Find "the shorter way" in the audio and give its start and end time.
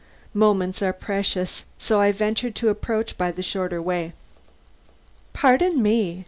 3.31-4.13